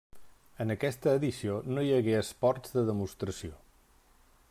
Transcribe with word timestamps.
En 0.63 0.73
aquesta 0.75 1.13
edició 1.19 1.59
no 1.75 1.83
hi 1.89 1.93
hagué 1.99 2.17
esports 2.23 2.77
de 2.79 2.85
demostració. 2.91 3.59